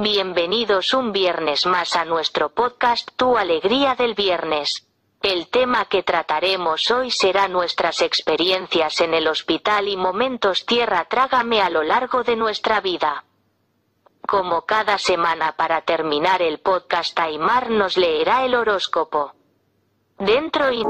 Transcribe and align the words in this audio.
Bienvenidos 0.00 0.94
un 0.94 1.10
viernes 1.10 1.66
más 1.66 1.96
a 1.96 2.04
nuestro 2.04 2.50
podcast 2.50 3.10
Tu 3.16 3.36
Alegría 3.36 3.96
del 3.96 4.14
Viernes. 4.14 4.86
El 5.22 5.48
tema 5.48 5.86
que 5.86 6.04
trataremos 6.04 6.88
hoy 6.92 7.10
será 7.10 7.48
nuestras 7.48 8.00
experiencias 8.02 9.00
en 9.00 9.12
el 9.12 9.26
hospital 9.26 9.88
y 9.88 9.96
momentos 9.96 10.66
tierra 10.66 11.06
trágame 11.06 11.60
a 11.60 11.68
lo 11.68 11.82
largo 11.82 12.22
de 12.22 12.36
nuestra 12.36 12.80
vida. 12.80 13.24
Como 14.24 14.66
cada 14.66 14.98
semana 14.98 15.56
para 15.56 15.80
terminar 15.80 16.42
el 16.42 16.60
podcast 16.60 17.18
Aymar 17.18 17.68
nos 17.68 17.96
leerá 17.96 18.44
el 18.44 18.54
horóscopo. 18.54 19.32
Dentro 20.16 20.72
y... 20.72 20.84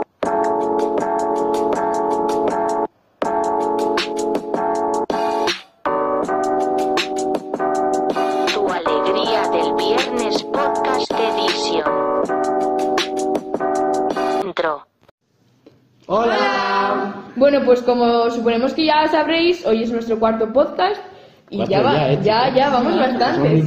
Bueno, 17.51 17.65
pues 17.65 17.81
como 17.81 18.29
suponemos 18.29 18.75
que 18.75 18.85
ya 18.85 19.07
sabréis, 19.09 19.65
hoy 19.65 19.83
es 19.83 19.91
nuestro 19.91 20.19
cuarto 20.19 20.53
podcast 20.53 21.01
y 21.49 21.57
Cuarto 21.57 21.73
ya 21.73 21.81
va, 21.83 21.93
ya, 21.95 22.13
eh, 22.13 22.19
ya, 22.23 22.43
chicos. 22.45 22.57
ya 22.59 22.71
vamos 22.71 22.97
bastante. 22.99 23.49
muy 23.49 23.63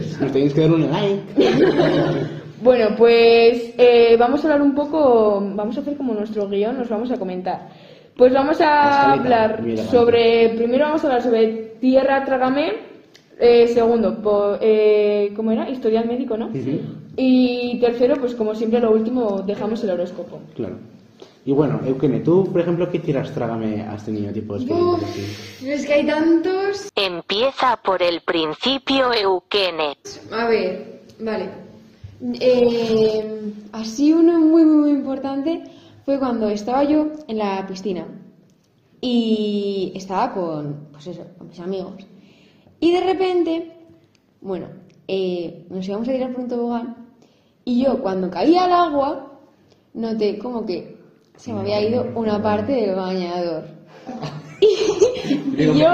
sí. 0.00 0.16
Nos 0.20 0.32
tenéis 0.32 0.52
que 0.52 0.60
dar 0.60 0.70
un 0.72 0.90
like. 0.90 1.22
Bueno, 2.62 2.94
pues 2.98 3.74
eh, 3.78 4.16
vamos 4.18 4.40
a 4.44 4.48
hablar 4.48 4.60
un 4.62 4.74
poco, 4.74 5.42
vamos 5.54 5.76
a 5.78 5.80
hacer 5.80 5.96
como 5.96 6.12
nuestro 6.12 6.46
guion, 6.46 6.76
nos 6.76 6.90
vamos 6.90 7.10
a 7.10 7.16
comentar. 7.16 7.70
Pues 8.18 8.34
vamos 8.34 8.60
a 8.60 9.14
hablar 9.14 9.60
elegante. 9.64 9.90
sobre, 9.90 10.50
primero 10.50 10.84
vamos 10.84 11.02
a 11.02 11.06
hablar 11.06 11.22
sobre 11.22 11.46
Tierra 11.80 12.24
Trágame, 12.26 12.74
eh, 13.40 13.66
segundo, 13.68 14.20
po- 14.22 14.58
eh, 14.60 15.32
¿cómo 15.34 15.50
era? 15.52 15.68
Historial 15.70 16.06
médico, 16.06 16.36
¿no? 16.36 16.48
Ujú. 16.48 16.80
Y 17.16 17.78
tercero, 17.80 18.14
pues 18.20 18.34
como 18.34 18.54
siempre, 18.54 18.78
lo 18.78 18.92
último, 18.92 19.42
dejamos 19.44 19.82
el 19.84 19.90
horóscopo. 19.90 20.38
Claro. 20.54 20.76
Y 21.44 21.52
bueno, 21.52 21.80
Eukene, 21.84 22.20
tú, 22.20 22.48
por 22.52 22.60
ejemplo, 22.60 22.88
¿qué 22.88 23.00
tiras 23.00 23.32
trágame 23.34 23.82
has 23.82 24.04
tenido 24.04 24.32
tipo 24.32 24.54
de 24.54 24.64
experiencias 24.64 25.10
así? 25.10 25.68
Es 25.68 25.86
que 25.86 25.92
hay 25.94 26.06
tantos. 26.06 26.88
Empieza 26.94 27.76
por 27.78 28.00
el 28.00 28.20
principio 28.20 29.12
Eukene. 29.12 29.96
A 30.30 30.46
ver, 30.46 31.02
vale. 31.18 31.50
Eh, 32.40 33.52
así 33.72 34.12
uno 34.12 34.38
muy, 34.38 34.64
muy, 34.64 34.76
muy 34.76 34.90
importante 34.92 35.64
fue 36.04 36.20
cuando 36.20 36.48
estaba 36.48 36.84
yo 36.84 37.08
en 37.26 37.38
la 37.38 37.66
piscina. 37.66 38.06
Y 39.00 39.92
estaba 39.96 40.32
con, 40.32 40.86
pues 40.92 41.08
eso, 41.08 41.26
con 41.38 41.48
mis 41.48 41.58
amigos. 41.58 42.06
Y 42.78 42.92
de 42.92 43.00
repente, 43.00 43.72
bueno, 44.40 44.68
eh, 45.08 45.66
nos 45.70 45.88
íbamos 45.88 46.08
a 46.08 46.12
tirar 46.12 46.32
por 46.32 46.42
un 46.42 46.48
tobogán. 46.48 46.96
Y 47.64 47.82
yo, 47.82 48.00
cuando 48.00 48.30
caía 48.30 48.64
al 48.64 48.72
agua, 48.72 49.32
noté 49.94 50.38
como 50.38 50.64
que 50.64 50.91
se 51.36 51.52
me 51.52 51.60
había 51.60 51.80
ido 51.82 52.06
una 52.14 52.42
parte 52.42 52.72
del 52.72 52.94
bañador. 52.94 53.64
Y 55.54 55.66
yo, 55.78 55.88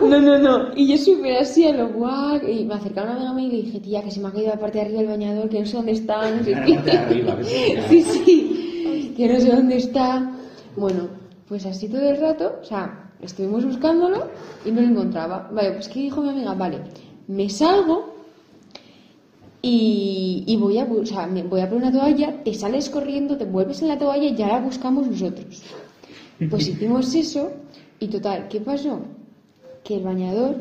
no, 0.00 0.20
no, 0.20 0.38
no. 0.38 0.74
Y 0.74 0.88
yo 0.88 0.96
súper 0.96 1.38
así 1.38 1.66
a 1.66 1.72
lo 1.72 1.88
guau. 1.88 2.40
Y 2.46 2.64
me 2.64 2.74
acercaba 2.74 3.12
una 3.12 3.30
amiga 3.30 3.34
mía 3.34 3.46
y 3.46 3.50
le 3.50 3.62
dije, 3.62 3.80
tía, 3.80 4.02
que 4.02 4.10
se 4.10 4.20
me 4.20 4.28
ha 4.28 4.32
caído 4.32 4.48
la 4.48 4.58
parte 4.58 4.78
de 4.78 4.84
arriba 4.84 5.00
del 5.00 5.08
bañador, 5.10 5.48
que 5.48 5.60
no 5.60 5.66
sé 5.66 5.76
dónde 5.76 5.92
está, 5.92 6.30
no 6.30 6.42
sé 6.42 6.52
qué. 6.52 7.82
Sí, 7.88 8.02
sí. 8.02 9.14
Que 9.16 9.28
no 9.28 9.40
sé 9.40 9.50
dónde 9.50 9.76
está. 9.76 10.32
Bueno, 10.76 11.08
pues 11.48 11.66
así 11.66 11.88
todo 11.88 12.08
el 12.08 12.20
rato, 12.20 12.58
o 12.60 12.64
sea, 12.64 13.10
estuvimos 13.20 13.64
buscándolo 13.64 14.28
y 14.64 14.70
no 14.70 14.80
lo 14.80 14.88
encontraba. 14.88 15.48
Vale, 15.52 15.72
pues 15.72 15.88
¿qué 15.88 16.00
dijo 16.00 16.22
mi 16.22 16.30
amiga? 16.30 16.54
Vale, 16.54 16.80
me 17.26 17.48
salgo 17.48 18.17
y, 19.62 20.44
y 20.46 20.56
voy, 20.56 20.78
a, 20.78 20.84
o 20.84 21.04
sea, 21.06 21.26
me 21.26 21.42
voy 21.42 21.60
a 21.60 21.68
por 21.68 21.78
una 21.78 21.92
toalla, 21.92 22.42
te 22.44 22.54
sales 22.54 22.88
corriendo, 22.90 23.36
te 23.36 23.44
vuelves 23.44 23.82
en 23.82 23.88
la 23.88 23.98
toalla 23.98 24.24
y 24.24 24.34
ya 24.36 24.46
la 24.48 24.60
buscamos 24.60 25.06
nosotros. 25.06 25.62
Pues 26.50 26.68
hicimos 26.68 27.12
eso 27.16 27.50
y 27.98 28.06
total, 28.06 28.46
¿qué 28.48 28.60
pasó? 28.60 29.00
Que 29.82 29.96
el 29.96 30.04
bañador 30.04 30.54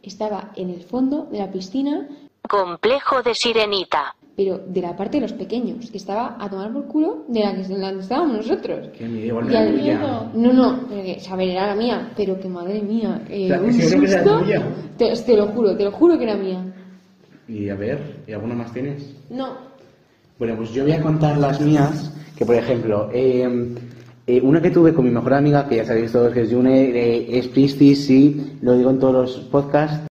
estaba 0.00 0.52
en 0.54 0.70
el 0.70 0.82
fondo 0.84 1.26
de 1.32 1.38
la 1.38 1.50
piscina, 1.50 2.06
Complejo 2.48 3.24
de 3.24 3.34
Sirenita. 3.34 4.14
pero 4.36 4.58
de 4.58 4.80
la 4.82 4.94
parte 4.96 5.16
de 5.16 5.22
los 5.22 5.32
pequeños, 5.32 5.90
que 5.90 5.98
estaba 5.98 6.36
a 6.38 6.48
tomar 6.48 6.72
por 6.72 6.86
culo 6.86 7.24
de 7.26 7.40
la 7.40 7.56
que, 7.56 7.62
de 7.64 7.76
la 7.76 7.92
que 7.92 7.98
estábamos 7.98 8.36
nosotros. 8.36 8.86
Que 8.96 9.08
me 9.08 9.18
Y 9.22 9.26
la 9.26 9.58
al- 9.58 9.74
tuya. 9.74 10.30
No, 10.32 10.52
no, 10.52 10.80
pero 10.88 11.02
que, 11.02 11.18
saber, 11.18 11.48
era 11.48 11.66
la 11.66 11.74
mía, 11.74 12.12
pero 12.16 12.38
que 12.38 12.48
madre 12.48 12.80
mía, 12.82 13.20
eh, 13.28 13.46
O 13.46 13.48
sea, 13.48 13.60
un 13.62 13.72
seguro 13.72 14.06
que 14.06 14.12
era 14.12 14.22
susto. 14.22 14.38
tuya. 14.38 14.62
Te, 14.96 15.12
te 15.12 15.36
lo 15.36 15.46
juro, 15.48 15.76
te 15.76 15.82
lo 15.82 15.90
juro 15.90 16.16
que 16.16 16.22
era 16.22 16.36
mía. 16.36 16.64
Y 17.48 17.68
a 17.68 17.74
ver, 17.74 18.22
¿y 18.26 18.32
alguna 18.32 18.54
más 18.54 18.72
tienes? 18.72 19.14
No, 19.30 19.56
Bueno, 20.38 20.56
pues 20.56 20.70
yo 20.72 20.82
voy 20.82 20.92
a 20.92 21.00
contar 21.00 21.38
las 21.38 21.60
mías, 21.60 22.12
que 22.36 22.44
por 22.44 22.56
ejemplo, 22.56 23.08
eh, 23.12 23.74
eh, 24.26 24.40
una 24.42 24.60
que 24.60 24.70
tuve 24.70 24.92
con 24.92 25.04
mi 25.04 25.10
mejor 25.10 25.34
amiga, 25.34 25.68
que 25.68 25.76
ya 25.76 25.84
sabéis 25.84 26.12
todos 26.12 26.32
que 26.32 26.42
es 26.42 26.52
June, 26.52 26.90
eh, 26.90 27.38
es 27.38 27.46
Piscis, 27.48 28.06
sí, 28.06 28.58
lo 28.60 28.76
digo 28.76 28.90
en 28.90 28.98
todos 28.98 29.14
los 29.14 29.44
podcasts, 29.46 30.06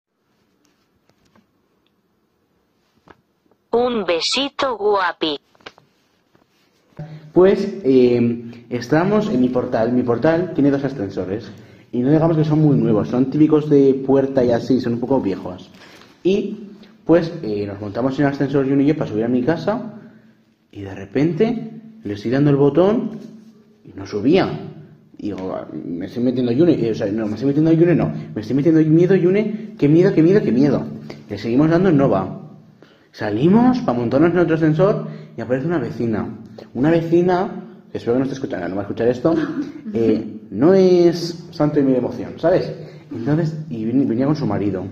Un 3.76 4.06
besito 4.06 4.78
guapi. 4.78 5.38
Pues 7.34 7.68
eh, 7.84 8.66
estamos 8.70 9.28
en 9.28 9.42
mi 9.42 9.50
portal. 9.50 9.92
Mi 9.92 10.02
portal 10.02 10.54
tiene 10.54 10.72
dos 10.72 10.86
ascensores. 10.86 11.52
Y 11.92 12.00
no 12.00 12.10
digamos 12.10 12.38
que 12.38 12.46
son 12.46 12.60
muy 12.62 12.78
nuevos, 12.78 13.10
son 13.10 13.30
típicos 13.30 13.70
de 13.70 13.94
puerta 13.96 14.46
y 14.46 14.52
así, 14.52 14.80
son 14.80 14.94
un 14.94 15.00
poco 15.02 15.20
viejos. 15.20 15.70
Y 16.24 16.58
pues 17.06 17.32
eh, 17.44 17.66
nos 17.68 17.80
montamos 17.80 18.18
en 18.20 18.26
el 18.26 18.32
ascensor 18.32 18.68
Jun 18.68 18.82
y 18.82 18.86
yo 18.88 18.98
para 18.98 19.10
subir 19.10 19.24
a 19.26 19.28
mi 19.30 19.44
casa. 19.44 19.94
Y 20.72 20.82
de 20.82 20.94
repente 20.96 21.72
le 22.04 22.14
estoy 22.14 22.32
dando 22.32 22.50
el 22.50 22.56
botón 22.58 23.12
y 23.84 23.92
no 23.98 24.06
subía. 24.06 24.50
Y 25.18 25.28
digo, 25.28 25.54
"Ah, 25.56 25.68
me 25.74 26.08
estoy 26.08 26.24
metiendo 26.24 26.52
Yune, 26.52 26.74
eh, 26.74 26.92
o 26.92 26.96
sea, 26.96 27.08
no, 27.12 27.26
me 27.28 27.34
estoy 27.36 27.48
metiendo 27.48 27.72
Yune, 27.72 27.96
no, 27.96 28.12
me 28.34 28.42
estoy 28.42 28.56
metiendo 28.56 28.82
miedo 28.82 29.16
Yune, 29.16 29.74
qué 29.78 29.88
miedo, 29.88 30.14
qué 30.14 30.22
miedo, 30.22 30.42
qué 30.44 30.52
miedo. 30.52 30.86
Le 31.30 31.38
seguimos 31.38 31.70
dando 31.70 31.90
y 31.90 31.94
no 31.94 32.10
va. 32.10 32.42
Salimos 33.14 33.80
para 33.80 33.98
montarnos 33.98 34.32
en 34.32 34.40
otro 34.40 34.56
ascensor 34.56 35.08
y 35.38 35.42
aparece 35.42 35.68
una 35.68 35.78
vecina. 35.80 36.28
Una 36.74 36.90
vecina, 36.92 37.50
que 37.92 37.98
espero 37.98 38.16
que 38.16 38.20
no 38.20 38.24
esté 38.26 38.34
escuchando, 38.36 38.68
no 38.68 38.76
va 38.76 38.82
a 38.82 38.86
escuchar 38.86 39.08
esto, 39.08 39.34
eh, 39.94 40.40
no 40.52 40.74
es 40.74 41.48
santo 41.52 41.78
de 41.78 41.84
mi 41.84 41.94
devoción, 41.94 42.34
¿sabes? 42.38 42.70
Entonces, 43.16 43.56
y 43.70 43.86
ven- 43.86 44.08
venía 44.08 44.26
con 44.26 44.36
su 44.36 44.46
marido. 44.46 44.84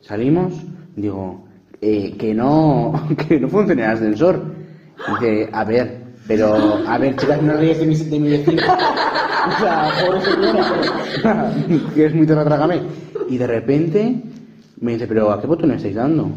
Salimos, 0.00 0.54
digo, 0.96 1.44
eh, 1.80 2.14
que 2.18 2.34
no, 2.34 2.92
que 3.28 3.38
no 3.40 3.48
funciona 3.48 3.84
el 3.86 3.90
ascensor. 3.92 4.42
Dice, 5.20 5.48
a 5.52 5.64
ver, 5.64 5.98
pero, 6.26 6.54
a 6.88 6.98
ver, 6.98 7.14
chicas, 7.16 7.40
no 7.42 7.54
ríes 7.54 7.78
de 7.78 7.86
mi, 7.86 7.94
de 7.96 8.18
mi 8.20 8.28
vecina. 8.30 8.62
O 9.46 9.60
sea, 9.60 9.92
pobre 10.04 10.20
señora, 10.22 11.52
que 11.94 12.06
es 12.06 12.12
muy 12.16 12.26
terratrágame. 12.26 12.80
Y 13.30 13.38
de 13.38 13.46
repente 13.46 14.16
me 14.80 14.94
dice, 14.94 15.06
pero 15.06 15.30
¿a 15.30 15.40
qué 15.40 15.46
botón 15.46 15.70
estáis 15.70 15.94
dando? 15.94 16.28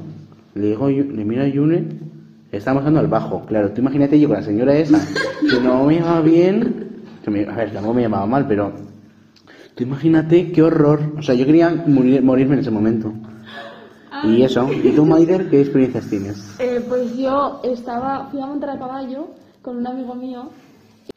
Le 0.54 0.68
digo, 0.68 0.88
le 0.90 1.26
miro 1.26 1.42
a 1.42 1.48
Yune, 1.48 1.86
estamos 2.52 2.84
dando 2.84 3.00
al 3.00 3.08
bajo. 3.08 3.44
Claro, 3.48 3.72
tú 3.72 3.82
imagínate 3.82 4.20
yo 4.20 4.28
con 4.28 4.38
la 4.38 4.44
señora 4.44 4.76
esa, 4.78 5.00
que 5.50 5.60
no 5.60 5.86
me 5.86 5.96
iba 5.96 6.22
bien, 6.22 6.88
que 7.24 7.32
me- 7.32 7.48
a 7.48 7.56
ver, 7.56 7.72
tampoco 7.72 7.96
me 7.96 8.04
llamaba 8.04 8.28
mal, 8.28 8.46
pero 8.48 8.74
tú 9.74 9.84
imagínate 9.84 10.52
qué 10.52 10.62
horror. 10.62 11.00
O 11.18 11.24
sea, 11.24 11.34
yo 11.34 11.48
quería 11.48 11.72
morir- 11.88 12.22
morirme 12.22 12.54
en 12.54 12.60
ese 12.60 12.70
momento. 12.70 13.12
Y 14.24 14.44
eso, 14.44 14.68
¿y 14.72 14.92
tú, 14.92 15.06
Maider, 15.06 15.50
qué 15.50 15.62
experiencias 15.62 16.10
tienes? 16.10 16.56
Eh, 16.60 16.84
pues 16.88 17.16
yo 17.18 17.62
estaba, 17.64 18.28
fui 18.32 18.42
a 18.42 18.46
montar 18.46 18.72
a 18.72 18.80
caballo 18.80 19.28
con 19.62 19.78
un 19.78 19.88
amigo 19.88 20.16
mío 20.16 20.50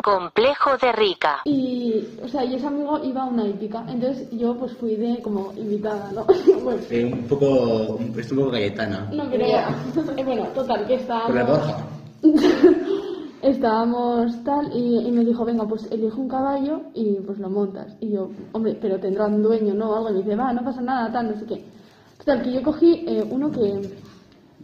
Complejo 0.02 0.76
de 0.78 0.92
Rica. 0.92 1.42
y, 1.44 2.04
o 2.22 2.28
sea, 2.28 2.44
y 2.44 2.56
ese 2.56 2.66
amigo 2.66 2.98
iba 3.04 3.22
a 3.22 3.26
una 3.26 3.46
hípica, 3.46 3.84
entonces 3.88 4.28
yo 4.32 4.56
pues 4.56 4.72
fui 4.72 4.96
de 4.96 5.20
como 5.22 5.52
invitada, 5.56 6.10
¿no? 6.12 6.24
bueno, 6.64 6.80
un 7.16 7.28
poco, 7.28 7.98
es 8.18 8.32
un 8.32 8.38
poco 8.38 8.50
galletana. 8.50 9.08
no 9.12 9.24
pero 9.30 9.44
eh, 10.16 10.24
bueno, 10.24 10.46
total, 10.54 10.86
que 10.86 10.94
estábamos, 10.94 11.46
Borja. 11.46 11.86
estábamos 13.42 14.44
tal 14.44 14.72
y, 14.74 15.06
y 15.06 15.12
me 15.12 15.24
dijo, 15.24 15.44
venga, 15.44 15.66
pues 15.66 15.86
elige 15.90 16.18
un 16.18 16.28
caballo 16.28 16.82
y 16.94 17.16
pues 17.20 17.38
lo 17.38 17.50
montas. 17.50 17.96
Y 18.00 18.10
yo, 18.10 18.30
hombre, 18.52 18.76
pero 18.80 18.98
tendrá 18.98 19.26
un 19.26 19.42
dueño, 19.42 19.74
¿no? 19.74 19.94
Algo, 19.94 20.10
y 20.10 20.12
me 20.14 20.18
dice, 20.18 20.36
va, 20.36 20.52
no 20.52 20.64
pasa 20.64 20.80
nada, 20.80 21.12
tal, 21.12 21.30
no 21.30 21.38
sé 21.38 21.46
qué. 21.46 21.64
Total, 22.24 22.42
que 22.44 22.52
yo 22.52 22.62
cogí 22.62 23.04
eh, 23.08 23.24
uno 23.28 23.50
que, 23.50 23.80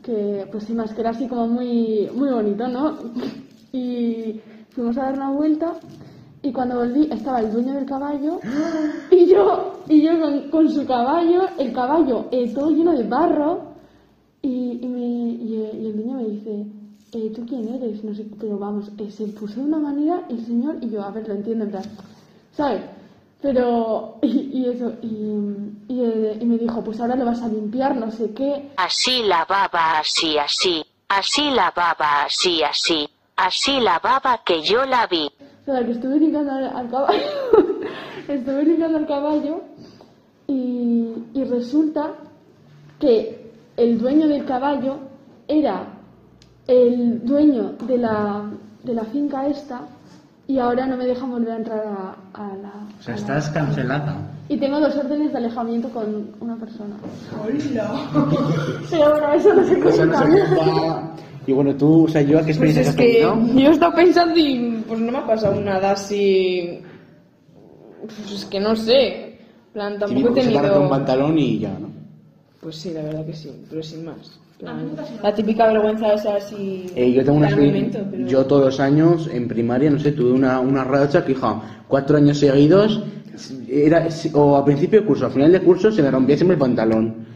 que, 0.00 0.46
pues 0.52 0.62
sí, 0.62 0.75
más 0.75 0.94
que 0.94 1.00
era 1.00 1.10
así 1.10 1.26
como 1.26 1.49
muy, 1.49 2.08
muy 2.14 2.31
bonito, 2.31 2.69
¿no? 2.69 2.99
Y 3.72 4.40
fuimos 4.70 4.96
a 4.96 5.02
dar 5.02 5.14
una 5.14 5.31
vuelta 5.31 5.75
y 6.40 6.52
cuando 6.52 6.76
volví 6.76 7.08
estaba 7.12 7.40
el 7.40 7.52
dueño 7.52 7.75
del 7.75 7.84
caballo 7.84 8.38
y 9.10 9.26
yo, 9.26 9.82
y 9.88 10.02
yo 10.02 10.20
con, 10.20 10.50
con 10.50 10.70
su 10.70 10.87
caballo, 10.87 11.43
el 11.58 11.72
caballo 11.72 12.28
eh, 12.31 12.55
todo 12.55 12.70
lleno 12.70 12.96
de 12.96 13.02
barro 13.02 13.72
y, 14.40 14.78
y, 14.81 14.88
me, 14.88 15.00
y, 15.00 15.56
eh, 15.56 15.78
y 15.82 15.87
el 15.87 15.96
dueño 15.96 16.14
me 16.14 16.25
dice, 16.28 16.66
eh, 17.12 17.32
¿tú 17.34 17.44
quién 17.44 17.69
eres? 17.75 18.04
No 18.04 18.14
sé, 18.14 18.25
pero 18.38 18.56
vamos, 18.56 18.90
eh, 18.99 19.11
se 19.11 19.26
puso 19.26 19.56
de 19.56 19.66
una 19.66 19.78
manera 19.78 20.25
el 20.31 20.46
señor 20.46 20.76
y 20.81 20.90
yo, 20.90 21.02
a 21.02 21.11
ver, 21.11 21.26
lo 21.26 21.34
entiendo, 21.34 21.64
en 21.64 21.70
plan, 21.72 21.84
¿sabes? 22.52 22.82
Pero, 23.40 24.19
y, 24.23 24.50
y 24.52 24.69
eso, 24.69 24.93
y, 25.02 25.06
y, 25.88 26.38
y 26.40 26.44
me 26.44 26.58
dijo, 26.58 26.82
pues 26.82 27.00
ahora 27.00 27.17
lo 27.17 27.25
vas 27.25 27.43
a 27.43 27.49
limpiar, 27.49 27.96
no 27.96 28.11
sé 28.11 28.32
qué. 28.35 28.70
Así 28.76 29.23
lavaba 29.23 29.99
así 29.99 30.38
así, 30.38 30.85
así 31.08 31.50
lavaba 31.50 32.25
así 32.25 32.62
así, 32.62 33.08
así 33.37 33.81
lavaba 33.81 34.43
que 34.44 34.62
yo 34.62 34.85
la 34.85 35.06
vi. 35.06 35.31
O 35.62 35.64
sea, 35.64 35.85
que 35.85 35.93
estuve 35.93 36.19
limpiando 36.19 36.52
al, 36.52 36.64
al 36.64 36.90
caballo, 36.90 37.23
estuve 38.29 38.64
limpiando 38.64 38.99
al 38.99 39.06
caballo 39.06 39.61
y, 40.46 41.12
y 41.35 41.44
resulta 41.44 42.14
que 42.99 43.52
el 43.76 43.99
dueño 43.99 44.26
del 44.26 44.44
caballo 44.44 44.96
era 45.46 45.87
el 46.67 47.25
dueño 47.25 47.75
de 47.81 47.99
la, 47.99 48.50
de 48.82 48.94
la 48.94 49.05
finca 49.05 49.46
esta 49.46 49.82
y 50.48 50.58
ahora 50.58 50.86
no 50.86 50.96
me 50.96 51.06
dejan 51.06 51.30
volver 51.30 51.52
a 51.52 51.56
entrar 51.56 51.86
a, 51.86 52.16
a 52.34 52.56
la... 52.56 52.72
O 52.98 53.02
sea, 53.02 53.14
a 53.14 53.16
la- 53.16 53.20
estás 53.22 53.50
cancelada. 53.50 54.16
Y 54.48 54.56
tengo 54.56 54.80
dos 54.80 54.96
órdenes 54.96 55.30
de 55.30 55.38
alejamiento 55.38 55.88
con 55.90 56.30
una 56.40 56.56
persona. 56.56 56.96
Pero 58.90 59.10
bueno, 59.10 59.32
eso 59.34 59.54
no 59.54 59.64
se 59.64 59.72
Eso 59.78 60.06
no 60.06 60.18
se 60.18 60.26
cuenta. 60.26 60.26
cuenta. 60.56 61.14
Y 61.46 61.52
bueno, 61.52 61.74
tú, 61.76 62.04
o 62.04 62.08
sea, 62.08 62.22
yo, 62.22 62.38
¿a 62.38 62.40
qué 62.40 62.46
Pues 62.54 62.56
experiencia 62.56 62.82
es 62.82 62.88
has 62.88 62.96
que 62.96 63.04
tenido? 63.04 63.60
yo 63.62 63.68
he 63.68 63.72
estado 63.72 63.94
pensando 63.94 64.34
y 64.38 64.84
pues 64.86 65.00
no 65.00 65.12
me 65.12 65.18
ha 65.18 65.26
pasado 65.26 65.60
nada 65.60 65.92
así. 65.92 66.80
Pues 68.02 68.32
es 68.32 68.44
que 68.46 68.60
no 68.60 68.74
sé. 68.76 69.24
En 69.28 69.72
plan, 69.72 69.98
tampoco 69.98 70.12
he 70.12 70.14
Típico 70.22 70.34
que 70.34 70.42
se 70.42 70.48
un 70.48 70.62
tenido. 70.62 70.88
pantalón 70.90 71.38
y 71.38 71.58
ya, 71.58 71.70
¿no? 71.78 71.88
Pues 72.60 72.76
sí, 72.76 72.90
la 72.92 73.02
verdad 73.02 73.24
que 73.24 73.34
sí, 73.34 73.50
pero 73.70 73.82
sin 73.82 74.04
más. 74.04 74.38
La 75.22 75.34
típica 75.34 75.69
vergüenza 75.69 76.12
esa 76.14 76.34
así. 76.37 76.87
Eh, 76.96 77.12
yo 77.12 77.25
tengo 77.25 77.38
una 77.38 77.50
momento, 77.50 77.99
pero- 78.10 78.26
Yo 78.26 78.44
todos 78.46 78.64
los 78.66 78.81
años 78.81 79.28
en 79.32 79.46
primaria, 79.46 79.90
no 79.90 79.99
sé, 80.00 80.12
tuve 80.12 80.32
una, 80.32 80.58
una 80.58 80.82
racha 80.82 81.25
que, 81.25 81.32
hija, 81.32 81.60
cuatro 81.87 82.16
años 82.16 82.38
seguidos, 82.38 83.00
era, 83.69 84.08
o 84.34 84.56
a 84.56 84.64
principio 84.64 85.00
de 85.00 85.06
curso, 85.06 85.26
al 85.26 85.32
final 85.32 85.52
de 85.52 85.60
curso 85.60 85.93
se 85.93 86.02
me 86.02 86.10
rompía 86.10 86.37
siempre 86.37 86.55
el 86.55 86.60
pantalón. 86.60 87.27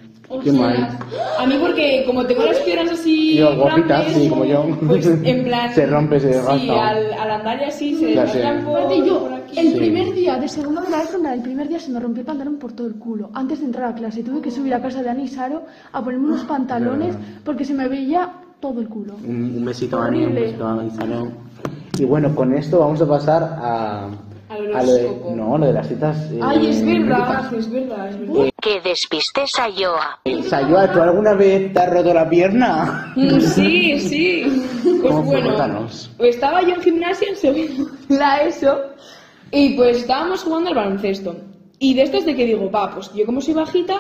Qué 0.42 0.52
mal. 0.52 0.98
A 1.38 1.46
mí 1.46 1.54
porque 1.60 2.04
como 2.06 2.24
tengo 2.24 2.44
las 2.44 2.58
piernas 2.60 2.92
así 2.92 3.36
Yo, 3.36 3.50
grandes, 3.84 4.12
sí, 4.14 4.28
como 4.28 4.44
yo. 4.44 4.64
pues 4.86 5.06
en 5.06 5.44
plan 5.44 5.72
Se 5.74 5.86
rompe, 5.86 6.20
se 6.20 6.28
Sí, 6.28 6.34
desgasta. 6.38 6.88
al, 6.88 7.12
al 7.12 7.30
andar 7.30 7.60
y 7.60 7.64
así 7.64 7.94
se 7.96 8.14
Ya 8.14 8.26
sé. 8.26 8.40
por, 8.64 8.78
Aparte 8.80 9.06
yo, 9.06 9.20
por 9.20 9.32
aquí. 9.32 9.58
el 9.58 9.72
Sí. 9.72 9.76
primer 9.78 10.14
día 10.14 10.36
de 10.38 10.48
segundo 10.48 10.80
de 10.80 10.90
la 10.90 11.02
ESO, 11.02 11.18
el 11.32 11.42
primer 11.42 11.68
día 11.68 11.78
se 11.78 11.90
me 11.90 12.00
rompió 12.00 12.20
el 12.20 12.26
pantalón 12.26 12.56
por 12.56 12.72
todo 12.72 12.86
el 12.86 12.94
culo. 12.94 13.30
Antes 13.34 13.60
de 13.60 13.66
entrar 13.66 13.90
a 13.90 13.94
clase 13.94 14.22
tuve 14.22 14.40
que 14.40 14.50
subir 14.50 14.72
a 14.74 14.80
casa 14.80 15.02
de 15.02 15.10
Ani 15.10 15.24
y 15.24 15.28
Saro 15.28 15.62
a 15.92 16.02
ponerme 16.02 16.26
unos 16.26 16.42
pantalones 16.44 17.14
porque 17.44 17.64
se 17.64 17.74
me 17.74 17.88
veía 17.88 18.30
todo 18.60 18.80
el 18.80 18.88
culo. 18.88 19.14
Un, 19.26 19.54
un 19.56 19.64
besito 19.64 19.98
a 20.00 20.06
Ani, 20.06 20.18
un 20.18 20.24
Horrible. 20.24 20.40
besito 20.42 20.66
a 20.66 20.74
Gonzalo. 20.74 21.28
Y 21.98 22.04
bueno, 22.04 22.34
con 22.34 22.54
esto 22.54 22.78
vamos 22.78 23.00
a 23.02 23.06
pasar 23.08 23.42
a. 23.60 24.08
A 24.52 24.82
lo 24.82 24.92
de, 24.92 25.10
no, 25.34 25.56
lo 25.58 25.66
de 25.66 25.72
las 25.72 25.88
citas. 25.88 26.16
eh, 26.30 26.38
Ay, 26.42 26.66
es 26.68 26.84
verdad, 26.84 27.54
es 27.54 27.70
verdad, 27.70 28.08
es 28.08 28.18
verdad. 28.20 28.50
Que 28.60 28.80
despistes 28.80 29.58
a 29.58 29.68
Yoa. 29.68 30.20
Eh, 30.24 30.42
Sayoa, 30.42 30.92
¿tú 30.92 31.00
alguna 31.00 31.34
vez 31.34 31.72
te 31.72 31.78
has 31.80 31.90
roto 31.90 32.12
la 32.14 32.28
pierna? 32.28 33.12
Mm, 33.16 33.40
Sí, 33.40 33.98
sí. 34.00 34.42
Pues 35.00 35.14
bueno, 35.24 35.46
Cuéntanos. 35.46 36.10
estaba 36.18 36.62
yo 36.62 36.74
en 36.74 36.82
gimnasia 36.82 37.28
en 37.30 37.36
segundo 37.36 37.90
la 38.08 38.42
ESO 38.42 38.78
y 39.50 39.74
pues 39.76 39.98
estábamos 39.98 40.42
jugando 40.44 40.68
al 40.70 40.76
baloncesto. 40.76 41.34
Y 41.78 41.94
de 41.94 42.02
estos 42.02 42.24
de 42.24 42.36
que 42.36 42.44
digo, 42.46 42.70
va, 42.70 42.94
pues 42.94 43.12
yo 43.14 43.26
como 43.26 43.40
soy 43.40 43.54
bajita, 43.54 43.94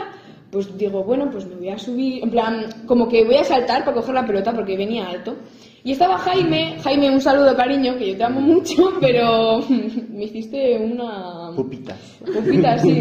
pues 0.52 0.76
digo, 0.76 1.02
bueno, 1.02 1.30
pues 1.30 1.46
me 1.46 1.54
voy 1.54 1.70
a 1.70 1.78
subir, 1.78 2.22
en 2.22 2.30
plan, 2.30 2.66
como 2.84 3.08
que 3.08 3.24
voy 3.24 3.36
a 3.36 3.44
saltar 3.44 3.86
para 3.86 3.96
coger 3.96 4.14
la 4.14 4.26
pelota 4.26 4.52
porque 4.52 4.76
venía 4.76 5.08
alto. 5.08 5.34
Y 5.82 5.92
estaba 5.92 6.18
Jaime, 6.18 6.76
Jaime, 6.82 7.10
un 7.10 7.22
saludo 7.22 7.56
cariño, 7.56 7.96
que 7.96 8.10
yo 8.10 8.18
te 8.18 8.24
amo 8.24 8.42
mucho, 8.42 8.92
pero 9.00 9.60
me 10.10 10.24
hiciste 10.24 10.78
una... 10.78 11.52
Pupitas. 11.56 11.98
Pupita, 12.22 12.78
sí. 12.82 13.00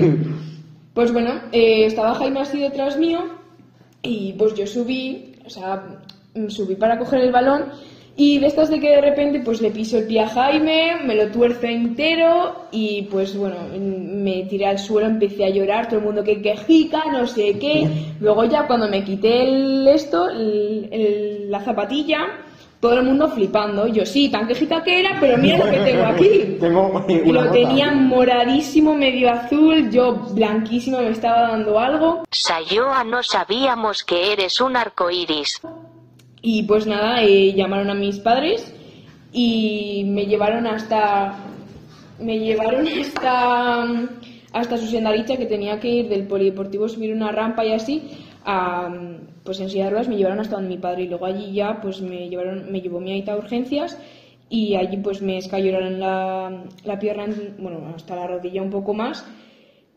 Pues 0.94 1.12
bueno, 1.12 1.42
eh, 1.52 1.88
estaba 1.88 2.16
Jaime 2.16 2.40
así 2.40 2.58
detrás 2.58 2.98
mío 2.98 3.20
y 4.02 4.32
pues 4.34 4.56
yo 4.56 4.66
subí, 4.66 5.36
o 5.46 5.50
sea, 5.50 6.00
mm, 6.34 6.48
subí 6.48 6.76
para 6.76 6.98
coger 6.98 7.20
el 7.20 7.34
balón 7.34 7.66
y 8.18 8.40
de 8.40 8.48
estas 8.48 8.70
de 8.70 8.80
que 8.80 8.90
de 8.90 9.02
repente 9.02 9.40
pues 9.44 9.62
le 9.62 9.72
piso 9.72 9.98
el 9.98 10.06
pie 10.06 10.22
a 10.22 10.28
Jaime, 10.30 10.98
me 11.06 11.16
lo 11.16 11.28
tuerce 11.28 11.72
entero 11.72 12.68
y 12.72 13.04
pues 13.04 13.36
bueno, 13.36 13.56
me 13.80 14.44
tiré 14.44 14.68
al 14.68 14.80
suelo, 14.80 15.08
empecé 15.08 15.46
a 15.46 15.50
llorar, 15.50 15.88
todo 15.88 16.00
el 16.00 16.06
mundo 16.06 16.24
que 16.24 16.42
quejica, 16.42 17.04
no 17.12 17.26
sé 17.26 17.58
qué. 17.60 17.88
Luego 18.20 18.44
ya 18.46 18.68
cuando 18.68 18.88
me 18.90 19.04
quité 19.04 19.44
el 19.44 19.88
esto, 19.88 20.30
el- 20.30 20.90
el- 20.92 21.52
la 21.52 21.62
zapatilla, 21.62 22.20
todo 22.80 22.96
el 22.96 23.04
mundo 23.06 23.30
flipando. 23.30 23.88
Yo 23.88 24.06
sí, 24.06 24.30
tan 24.30 24.48
quejica 24.48 24.84
que 24.84 25.00
era, 25.00 25.18
pero 25.20 25.38
mira 25.38 25.58
lo 25.58 25.72
que 25.72 25.78
tengo 25.92 26.04
aquí. 26.06 26.58
Tengo 26.60 27.06
Y 27.08 27.32
lo 27.32 27.42
gota. 27.42 27.52
tenía 27.54 27.92
moradísimo, 27.92 28.94
medio 28.96 29.32
azul, 29.32 29.90
yo 29.92 30.14
blanquísimo, 30.34 30.98
me 31.00 31.10
estaba 31.10 31.42
dando 31.50 31.80
algo. 31.80 32.24
Sayoa 32.32 33.04
no 33.04 33.24
sabíamos 33.24 34.04
que 34.04 34.34
eres 34.34 34.60
un 34.62 34.76
arco 34.76 35.10
iris. 35.12 35.62
Y 36.42 36.64
pues 36.64 36.88
nada, 36.88 37.22
eh, 37.24 37.54
llamaron 37.54 37.90
a 37.90 37.94
mis 37.94 38.20
padres 38.20 38.74
y 39.32 40.04
me 40.08 40.26
llevaron 40.26 40.68
hasta. 40.68 41.36
Me 42.20 42.40
llevaron 42.40 42.88
hasta. 43.02 43.84
hasta 44.54 44.78
su 44.78 44.88
sendaricha 44.88 45.38
que 45.38 45.46
tenía 45.46 45.80
que 45.80 45.90
ir 45.90 46.10
del 46.10 46.28
polideportivo, 46.28 46.90
subir 46.90 47.14
una 47.14 47.32
rampa 47.32 47.66
y 47.66 47.74
así. 47.74 48.10
A, 48.44 48.90
pues 49.44 49.60
en 49.60 49.70
silla 49.70 49.92
me 50.08 50.18
llevaron 50.18 50.40
hasta 50.40 50.56
donde 50.56 50.70
mi 50.70 50.78
padre 50.78 51.04
y 51.04 51.08
luego 51.08 51.26
allí 51.28 51.52
ya 51.54 51.80
pues 51.80 52.02
me 52.02 52.28
llevaron 52.28 52.72
me 52.72 52.82
llevó 52.82 53.00
mi 53.00 53.12
aita 53.12 53.34
a 53.34 53.38
urgencias 53.38 54.00
y 54.50 54.76
allí 54.76 54.98
pues 54.98 55.22
me 55.22 55.38
escayoraron 55.38 56.00
la, 56.00 56.64
la 56.84 56.98
pierna 57.00 57.26
en- 57.26 57.56
bueno 57.60 57.94
hasta 57.96 58.16
la 58.16 58.26
rodilla 58.26 58.64
un 58.64 58.72
poco 58.72 58.96
más 58.96 59.24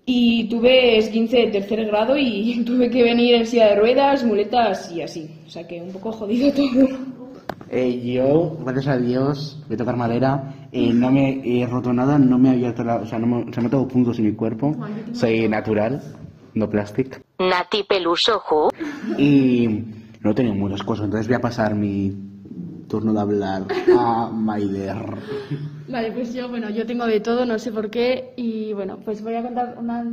y 0.06 0.48
tuve 0.48 0.98
esguince 0.98 1.38
de 1.38 1.46
tercer 1.46 1.86
grado 1.86 2.16
y 2.16 2.62
tuve 2.66 2.90
que 2.90 3.02
venir 3.02 3.34
en 3.34 3.46
silla 3.46 3.68
de 3.68 3.76
ruedas, 3.76 4.24
muletas 4.24 4.90
y 4.92 5.02
así. 5.02 5.30
O 5.46 5.50
sea 5.50 5.66
que 5.66 5.80
un 5.80 5.92
poco 5.92 6.12
jodido 6.12 6.52
todo. 6.54 7.14
Eh, 7.70 8.00
yo, 8.12 8.56
gracias 8.64 8.88
a 8.88 8.98
Dios, 8.98 9.58
voy 9.66 9.74
a 9.74 9.78
tocar 9.78 9.96
madera, 9.96 10.54
eh, 10.70 10.92
no 10.92 11.10
me 11.10 11.40
he 11.44 11.66
roto 11.66 11.92
nada, 11.92 12.18
no 12.18 12.38
me 12.38 12.50
he 12.50 12.52
abierto 12.52 12.84
la, 12.84 12.96
o 12.96 13.06
sea, 13.06 13.18
no 13.18 13.26
me, 13.26 13.44
se 13.44 13.50
me 13.50 13.56
han 13.56 13.64
notado 13.64 13.88
puntos 13.88 14.18
en 14.18 14.26
mi 14.26 14.32
cuerpo, 14.32 14.76
soy 15.12 15.48
natural, 15.48 16.00
no 16.54 16.68
plastic, 16.68 17.20
Nati 17.38 17.82
Pelusoju. 17.82 18.68
y 19.18 19.82
no 20.20 20.30
he 20.30 20.34
tenido 20.34 20.54
muchas 20.54 20.82
cosas, 20.84 21.06
entonces 21.06 21.26
voy 21.26 21.36
a 21.36 21.40
pasar 21.40 21.74
mi 21.74 22.12
turno 22.86 23.12
de 23.12 23.20
hablar 23.20 23.62
a 23.98 24.30
Maider. 24.30 24.96
Vale, 25.86 26.12
pues 26.12 26.32
yo, 26.32 26.48
bueno, 26.48 26.70
yo 26.70 26.86
tengo 26.86 27.06
de 27.06 27.20
todo, 27.20 27.44
no 27.44 27.58
sé 27.58 27.70
por 27.70 27.90
qué, 27.90 28.32
y 28.36 28.72
bueno, 28.72 28.98
pues 29.04 29.22
voy 29.22 29.34
a 29.34 29.42
contar 29.42 29.76
una, 29.78 30.06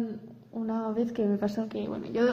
una 0.52 0.90
vez 0.92 1.14
que 1.14 1.26
me 1.26 1.38
pasó 1.38 1.70
que, 1.70 1.88
bueno, 1.88 2.08
yo 2.12 2.26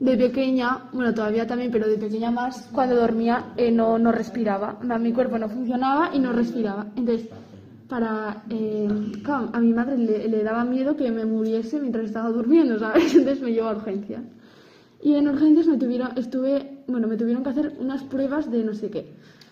de 0.00 0.16
pequeña, 0.16 0.88
bueno, 0.92 1.14
todavía 1.14 1.46
también, 1.46 1.70
pero 1.70 1.86
de 1.86 1.96
pequeña 1.96 2.32
más, 2.32 2.68
cuando 2.72 2.96
dormía 2.96 3.52
eh, 3.56 3.70
no, 3.70 4.00
no 4.00 4.10
respiraba, 4.10 4.80
mi 4.98 5.12
cuerpo 5.12 5.38
no 5.38 5.48
funcionaba 5.48 6.10
y 6.12 6.18
no 6.18 6.32
respiraba. 6.32 6.86
Entonces, 6.96 7.28
para, 7.88 8.42
eh, 8.50 8.88
claro, 9.22 9.50
a 9.52 9.60
mi 9.60 9.72
madre 9.72 9.96
le, 9.96 10.28
le 10.28 10.42
daba 10.42 10.64
miedo 10.64 10.96
que 10.96 11.08
me 11.12 11.24
muriese 11.24 11.78
mientras 11.78 12.06
estaba 12.06 12.30
durmiendo, 12.30 12.80
¿sabes? 12.80 13.14
Entonces 13.14 13.40
me 13.42 13.52
llevó 13.52 13.68
a 13.68 13.76
urgencias. 13.76 14.22
Y 15.00 15.14
en 15.14 15.28
urgencias 15.28 15.68
me 15.68 15.78
tuvieron, 15.78 16.18
estuve, 16.18 16.78
bueno, 16.88 17.06
me 17.06 17.16
tuvieron 17.16 17.44
que 17.44 17.50
hacer 17.50 17.74
unas 17.78 18.02
pruebas 18.02 18.50
de 18.50 18.64
no 18.64 18.74
sé 18.74 18.90
qué. 18.90 19.06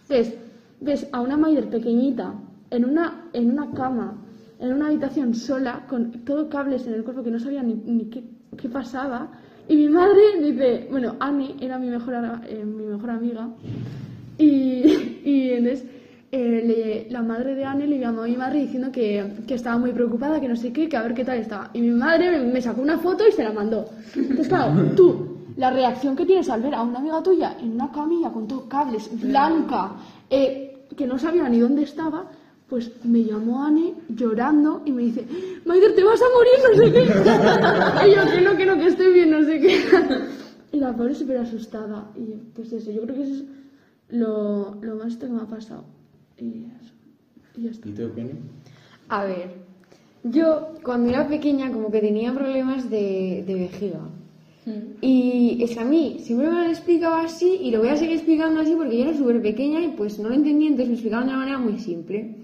Entonces, 0.08 0.34
ves 0.80 1.06
a 1.12 1.20
una 1.20 1.36
Maider 1.36 1.68
pequeñita 1.68 2.34
en 2.70 2.84
una, 2.84 3.24
en 3.32 3.50
una 3.50 3.70
cama, 3.72 4.14
en 4.58 4.72
una 4.72 4.86
habitación 4.88 5.34
sola, 5.34 5.84
con 5.88 6.10
todo 6.24 6.48
cables 6.48 6.86
en 6.86 6.94
el 6.94 7.04
cuerpo 7.04 7.22
que 7.22 7.30
no 7.30 7.38
sabía 7.38 7.62
ni, 7.62 7.74
ni 7.74 8.04
qué, 8.06 8.22
qué 8.56 8.68
pasaba. 8.68 9.28
Y 9.68 9.76
mi 9.76 9.88
madre 9.88 10.20
dice, 10.42 10.88
bueno, 10.90 11.16
Annie 11.20 11.54
era 11.60 11.78
mi 11.78 11.88
mejor, 11.88 12.14
eh, 12.48 12.64
mi 12.64 12.84
mejor 12.84 13.10
amiga. 13.10 13.48
Y, 14.38 14.42
y 15.24 15.50
entonces 15.52 15.84
eh, 16.32 16.62
le- 17.06 17.12
la 17.12 17.22
madre 17.22 17.54
de 17.54 17.64
Anne 17.64 17.86
le 17.86 17.98
llamó 17.98 18.22
a 18.22 18.26
mi 18.26 18.36
madre 18.36 18.60
diciendo 18.60 18.90
que, 18.92 19.32
que 19.46 19.54
estaba 19.54 19.78
muy 19.78 19.92
preocupada, 19.92 20.40
que 20.40 20.48
no 20.48 20.56
sé 20.56 20.72
qué, 20.72 20.88
que 20.88 20.96
a 20.96 21.02
ver 21.02 21.14
qué 21.14 21.24
tal 21.24 21.38
estaba. 21.38 21.70
Y 21.74 21.80
mi 21.80 21.90
madre 21.90 22.30
me, 22.30 22.52
me 22.52 22.62
sacó 22.62 22.82
una 22.82 22.98
foto 22.98 23.24
y 23.28 23.32
se 23.32 23.42
la 23.44 23.52
mandó. 23.52 23.86
Entonces, 24.14 24.48
claro, 24.48 24.72
tú, 24.96 25.36
la 25.56 25.70
reacción 25.70 26.16
que 26.16 26.26
tienes 26.26 26.48
al 26.50 26.62
ver 26.62 26.74
a 26.74 26.82
una 26.82 26.98
amiga 26.98 27.22
tuya 27.22 27.56
en 27.60 27.72
una 27.72 27.90
camilla 27.90 28.30
con 28.30 28.46
todos 28.46 28.64
cables, 28.64 29.08
blanca, 29.20 29.92
eh, 30.28 30.86
que 30.96 31.06
no 31.06 31.18
sabía 31.18 31.48
ni 31.48 31.58
dónde 31.58 31.82
estaba, 31.82 32.24
pues 32.70 32.92
me 33.04 33.24
llamó 33.24 33.64
Anne 33.64 33.94
llorando 34.08 34.82
y 34.84 34.92
me 34.92 35.02
dice, 35.02 35.26
Maider, 35.66 35.94
te 35.96 36.04
vas 36.04 36.20
a 36.22 36.26
morir, 36.32 36.52
no 36.70 36.76
sé 36.76 36.92
qué. 36.92 37.02
y 38.08 38.14
yo, 38.14 38.32
que 38.32 38.40
no, 38.40 38.56
que 38.56 38.66
no, 38.66 38.78
que 38.78 38.86
estoy 38.86 39.12
bien, 39.12 39.30
no 39.32 39.44
sé 39.44 39.60
qué. 39.60 39.80
y 40.72 40.78
la 40.78 40.96
pobre 40.96 41.14
súper 41.14 41.38
asustada. 41.38 42.08
Y 42.16 42.36
pues 42.54 42.72
eso, 42.72 42.92
yo 42.92 43.02
creo 43.02 43.16
que 43.16 43.22
eso 43.24 43.34
es 43.34 43.44
lo, 44.08 44.76
lo 44.80 44.94
más 44.94 45.08
esto 45.08 45.26
que 45.26 45.32
me 45.32 45.42
ha 45.42 45.46
pasado. 45.46 45.84
Y 46.38 46.66
eso. 46.80 46.94
Y 47.56 47.62
ya 47.64 47.70
está. 47.72 47.88
¿Y 47.88 47.92
tú, 47.92 48.08
Penny? 48.14 48.34
A 49.08 49.24
ver, 49.24 49.50
yo 50.22 50.74
cuando 50.84 51.10
era 51.10 51.26
pequeña 51.26 51.72
como 51.72 51.90
que 51.90 52.00
tenía 52.00 52.32
problemas 52.32 52.88
de, 52.88 53.42
de 53.46 53.54
vejiga. 53.54 54.00
Y 55.00 55.58
es 55.64 55.74
que 55.74 55.80
a 55.80 55.84
mí 55.84 56.18
siempre 56.20 56.46
me 56.46 56.52
lo 56.52 56.60
han 56.60 56.70
explicado 56.70 57.16
así 57.16 57.58
y 57.60 57.72
lo 57.72 57.80
voy 57.80 57.88
a 57.88 57.96
seguir 57.96 58.14
explicando 58.14 58.60
así 58.60 58.74
porque 58.76 58.98
yo 58.98 59.04
era 59.06 59.16
súper 59.16 59.42
pequeña 59.42 59.80
y 59.80 59.88
pues 59.88 60.20
no 60.20 60.28
lo 60.28 60.34
entendía, 60.34 60.68
entonces 60.68 60.88
me 60.88 60.94
explicaban 60.94 61.26
de 61.26 61.32
una 61.32 61.40
manera 61.40 61.58
muy 61.58 61.78
simple. 61.78 62.36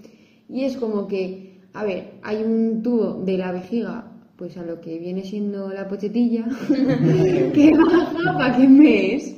Y 0.49 0.63
es 0.63 0.77
como 0.77 1.07
que 1.07 1.47
a 1.77 1.83
ver, 1.83 2.13
hay 2.23 2.41
un 2.43 2.81
tubo 2.81 3.21
de 3.23 3.37
la 3.37 3.51
vejiga, 3.51 4.11
pues 4.35 4.57
a 4.57 4.63
lo 4.63 4.81
que 4.81 4.97
viene 4.97 5.23
siendo 5.23 5.69
la 5.71 5.87
pochetilla, 5.87 6.45
que 7.53 7.71
baja 7.77 8.33
para 8.33 8.57
que 8.57 8.67
mes. 8.67 9.35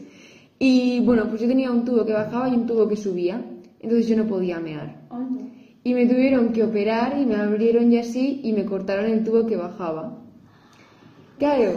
Y 0.57 1.01
bueno, 1.01 1.27
pues 1.27 1.41
yo 1.41 1.49
tenía 1.49 1.69
un 1.69 1.83
tubo 1.83 2.05
que 2.05 2.13
bajaba 2.13 2.47
y 2.47 2.53
un 2.53 2.65
tubo 2.65 2.87
que 2.87 2.95
subía, 2.95 3.43
entonces 3.81 4.07
yo 4.07 4.15
no 4.15 4.25
podía 4.25 4.57
mear. 4.61 5.05
No. 5.11 5.49
Y 5.83 5.93
me 5.93 6.05
tuvieron 6.05 6.53
que 6.53 6.63
operar 6.63 7.19
y 7.19 7.25
me 7.25 7.35
abrieron 7.35 7.91
ya 7.91 8.01
así 8.01 8.39
y 8.41 8.53
me 8.53 8.63
cortaron 8.63 9.07
el 9.07 9.25
tubo 9.25 9.45
que 9.45 9.57
bajaba. 9.57 10.17
Claro, 11.39 11.73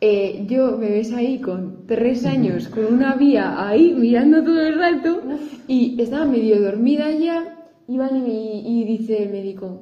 eh, 0.00 0.46
yo 0.48 0.78
me 0.78 0.90
ves 0.90 1.12
ahí 1.12 1.40
con 1.40 1.86
tres 1.86 2.26
años, 2.26 2.66
con 2.68 2.92
una 2.92 3.14
vía 3.14 3.68
ahí 3.68 3.94
mirando 3.94 4.42
todo 4.42 4.60
el 4.60 4.76
rato 4.76 5.22
y 5.68 6.00
estaba 6.00 6.24
medio 6.24 6.60
dormida 6.60 7.08
ya. 7.12 7.55
Y, 7.88 7.98
van 7.98 8.16
y, 8.16 8.20
me- 8.20 8.60
y 8.68 8.84
dice 8.84 9.22
el 9.22 9.30
médico, 9.30 9.80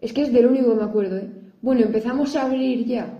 es 0.00 0.12
que 0.12 0.22
es 0.22 0.32
de 0.32 0.42
lo 0.42 0.50
único 0.50 0.70
que 0.70 0.76
me 0.76 0.84
acuerdo, 0.84 1.16
¿eh? 1.16 1.28
Bueno, 1.62 1.82
empezamos 1.82 2.34
a 2.36 2.46
abrir 2.46 2.86
ya. 2.86 3.18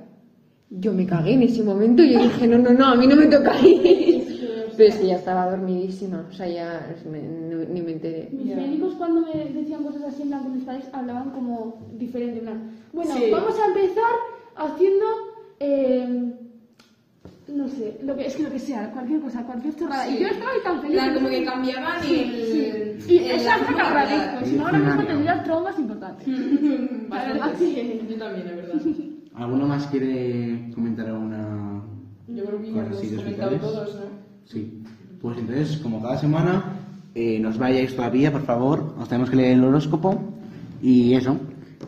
Yo 0.70 0.92
me 0.92 1.04
cagué 1.04 1.32
en 1.34 1.42
ese 1.42 1.62
momento, 1.64 2.02
yo 2.04 2.22
dije, 2.22 2.46
no, 2.46 2.58
no, 2.58 2.70
no, 2.70 2.86
a 2.86 2.94
mí 2.94 3.06
no 3.06 3.16
me 3.16 3.26
toca 3.26 3.52
ahí. 3.54 4.26
Pero 4.76 4.88
es 4.88 4.98
que 4.98 5.08
ya 5.08 5.16
estaba 5.16 5.50
dormidísima, 5.50 6.26
o 6.30 6.32
sea, 6.32 6.48
ya 6.48 6.96
me- 7.10 7.20
no- 7.22 7.64
ni 7.68 7.82
me 7.82 7.92
enteré. 7.92 8.28
Mis 8.32 8.54
médicos 8.56 8.94
cuando 8.94 9.20
me 9.22 9.44
decían 9.52 9.82
cosas 9.82 10.02
así 10.04 10.22
en 10.22 10.28
plan 10.28 10.42
con 10.44 10.54
mis 10.54 10.64
padres 10.64 10.84
hablaban 10.92 11.30
como 11.30 11.74
diferente, 11.98 12.38
en 12.38 12.44
plan, 12.44 12.70
bueno, 12.92 13.12
Sí. 13.14 13.24
vamos 13.30 13.54
a 13.58 13.66
empezar 13.66 14.12
haciendo, 14.56 15.04
eh, 15.58 16.32
no 17.54 17.68
sé, 17.68 17.98
lo 18.02 18.16
que, 18.16 18.26
es 18.26 18.36
que 18.36 18.42
lo 18.44 18.50
que 18.50 18.58
sea, 18.58 18.90
cualquier 18.92 19.20
cosa, 19.20 19.42
cualquier 19.44 19.74
chorrada. 19.76 20.04
Sí. 20.06 20.16
Y 20.16 20.20
yo 20.20 20.28
estaba 20.28 20.50
ahí 20.52 20.58
tan 20.64 20.82
feliz. 20.82 20.96
La, 20.96 21.14
como 21.14 21.28
que 21.28 21.44
cambiaban 21.44 22.02
Sí, 22.02 22.14
el... 22.24 23.00
sí. 23.02 23.12
Y 23.14 23.18
el- 23.18 23.30
esa 23.32 23.56
la 23.56 23.62
es 23.62 23.70
la 23.70 23.74
que 23.76 23.80
agradezco, 23.82 24.46
si 24.46 24.56
no 24.56 24.66
ahora 24.66 24.78
mismo 24.78 25.02
tendría 25.04 25.42
traumas 25.44 25.78
importantes. 25.78 26.28
La 27.08 27.24
verdad 27.26 27.52
que... 27.58 28.06
Yo 28.08 28.16
también, 28.16 28.46
la 28.46 28.52
verdad. 28.54 28.74
¿Alguno 29.34 29.66
más 29.66 29.86
quiere 29.86 30.70
comentar 30.74 31.06
alguna 31.06 31.82
Yo 32.28 32.44
creo 32.44 32.60
que 32.60 32.72
ya 32.72 32.80
hemos 32.82 32.96
comentado 33.16 33.56
todos, 33.56 33.94
¿no? 33.94 34.00
Sí. 34.44 34.82
Pues 35.20 35.38
entonces, 35.38 35.76
como 35.78 36.00
cada 36.02 36.18
semana, 36.18 36.64
eh, 37.14 37.38
nos 37.40 37.58
vayáis 37.58 37.94
todavía, 37.94 38.32
por 38.32 38.42
favor, 38.42 38.94
os 38.98 39.08
tenemos 39.08 39.30
que 39.30 39.36
leer 39.36 39.52
el 39.58 39.64
horóscopo 39.64 40.20
y 40.82 41.14
eso. 41.14 41.36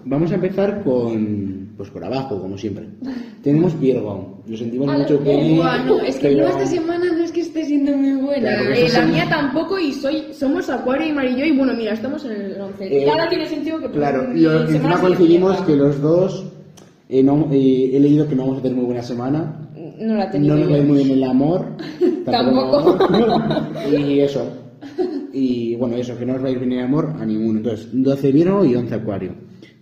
Vamos 0.04 0.31
a 0.33 0.35
empezar 0.37 0.83
con, 0.83 1.62
pues 1.83 1.91
por 1.91 2.05
abajo, 2.05 2.41
como 2.41 2.57
siempre. 2.57 2.87
Tenemos 3.43 3.79
Virgo. 3.81 4.41
Lo 4.47 4.57
sentimos 4.57 4.87
mucho 4.97 5.21
que... 5.25 5.57
No, 5.57 6.01
es 6.01 6.15
que 6.17 6.29
pero- 6.29 6.43
yo 6.43 6.49
esta 6.51 6.67
semana 6.67 7.07
no 7.12 7.25
es 7.25 7.33
que 7.33 7.41
esté 7.41 7.65
siendo 7.65 7.97
muy 7.97 8.23
buena. 8.23 8.51
Claro, 8.51 8.65
porque 8.67 8.87
Eh, 8.87 8.93
la 8.93 9.07
mía 9.07 9.27
tampoco 9.29 9.79
y 9.81 9.93
soy 9.93 10.27
somos 10.33 10.71
Acuario 10.71 11.09
y 11.09 11.12
Marillo 11.12 11.45
y 11.45 11.57
bueno, 11.59 11.75
mira, 11.75 11.93
estamos 11.95 12.25
en 12.25 12.31
el 12.41 12.61
11. 12.61 12.85
Eh, 12.87 13.05
y 13.05 13.09
ahora 13.09 13.29
tiene 13.29 13.47
sentido 13.47 13.81
que 13.81 13.91
Claro, 13.91 14.33
y 14.33 14.47
encima 14.47 15.01
coincidimos 15.01 15.61
que 15.62 15.75
los 15.75 16.01
dos 16.01 16.47
eh, 17.09 17.21
no- 17.25 17.49
eh, 17.51 17.91
he 17.95 17.99
leído 17.99 18.29
que 18.29 18.37
no 18.37 18.43
vamos 18.45 18.59
a 18.61 18.62
tener 18.62 18.77
muy 18.77 18.87
buena 18.87 19.03
semana. 19.03 19.59
No 19.99 20.15
la 20.15 20.31
he 20.33 20.39
No 20.39 20.55
nos 20.57 20.69
yo. 20.69 20.83
muy 20.85 20.99
bien 20.99 21.11
el 21.11 21.25
amor. 21.25 21.67
Tampoco. 22.25 22.97
y 23.99 24.21
eso. 24.21 24.47
Y 25.33 25.75
bueno, 25.75 25.97
eso, 25.97 26.17
que 26.17 26.25
no 26.27 26.35
os 26.35 26.45
va 26.45 26.47
a 26.47 26.51
ir 26.53 26.59
bien 26.61 26.73
el 26.75 26.85
amor 26.85 27.12
a 27.19 27.27
ninguno. 27.27 27.59
Entonces, 27.59 27.89
12 27.93 28.31
Virgo 28.31 28.65
y 28.65 28.77
11 28.77 28.95
Acuario. 28.95 29.33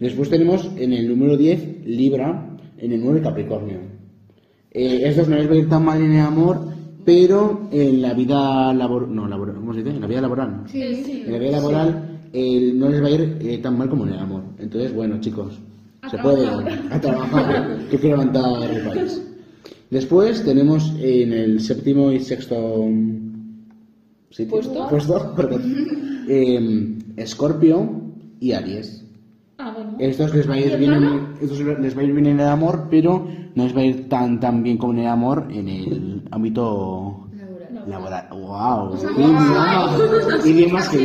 Después 0.00 0.28
tenemos 0.30 0.69
en 0.76 0.92
el 0.92 1.09
número 1.09 1.37
10 1.37 1.87
Libra, 1.87 2.57
en 2.78 2.92
el 2.92 3.00
9 3.04 3.21
Capricornio. 3.23 3.78
Eh, 4.73 5.02
estos 5.04 5.28
no 5.28 5.37
les 5.37 5.49
va 5.49 5.52
a 5.52 5.57
ir 5.57 5.69
tan 5.69 5.85
mal 5.85 6.00
en 6.02 6.12
el 6.12 6.21
amor, 6.21 6.59
pero 7.04 7.69
en 7.71 8.00
la 8.02 8.14
vida 8.14 8.73
laboral. 8.73 9.14
No, 9.14 9.28
laboral, 9.28 9.57
¿cómo 9.57 9.75
se 9.75 9.83
dice? 9.83 9.95
En 9.97 10.00
la 10.00 10.07
vida 10.07 10.21
laboral. 10.23 10.62
Sí, 10.66 11.02
sí. 11.04 11.23
En 11.26 11.33
la 11.33 11.38
vida 11.38 11.50
laboral 11.52 12.21
eh, 12.33 12.73
no 12.75 12.88
les 12.88 13.02
va 13.02 13.07
a 13.07 13.11
ir 13.11 13.37
eh, 13.40 13.59
tan 13.59 13.76
mal 13.76 13.88
como 13.88 14.07
en 14.07 14.14
el 14.14 14.19
amor. 14.19 14.42
Entonces, 14.59 14.95
bueno, 14.95 15.21
chicos, 15.21 15.59
A 16.02 16.09
se 16.11 16.16
trabajar. 16.16 16.64
puede 16.64 16.78
a 16.95 17.00
trabajar. 17.00 17.78
que 17.90 17.99
quiero 17.99 18.16
levantar 18.16 18.71
el 18.71 18.88
país. 18.88 19.23
Después 19.90 20.45
tenemos 20.45 20.95
en 21.00 21.33
el 21.33 21.61
séptimo 21.61 22.12
y 22.12 22.21
sexto 22.21 22.87
¿Puesto? 24.49 24.87
puesto, 24.88 25.33
perdón, 25.37 25.62
em, 26.28 26.99
Escorpio 27.16 27.90
y 28.38 28.52
Aries. 28.52 29.04
Ah, 29.62 29.72
bueno. 29.74 29.96
Estos 29.98 30.34
les 30.34 30.48
va 30.48 30.54
a 30.54 30.58
ir 30.58 30.72
¿Y 30.72 30.76
bien 30.76 30.92
en, 30.94 31.34
estos 31.40 31.60
les 31.60 31.96
va 31.96 32.00
a 32.00 32.04
ir 32.04 32.12
bien 32.12 32.26
en 32.26 32.40
el 32.40 32.48
amor, 32.48 32.86
pero 32.90 33.26
no 33.54 33.64
les 33.64 33.76
va 33.76 33.80
a 33.80 33.84
ir 33.84 34.08
tan 34.08 34.40
tan 34.40 34.62
bien 34.62 34.78
como 34.78 34.94
en 34.94 35.00
el 35.00 35.06
amor 35.08 35.48
en 35.50 35.68
el 35.68 36.22
ámbito 36.30 37.26
laboral. 37.86 38.26
Wow, 38.30 38.94
más 40.72 40.88
que 40.88 40.98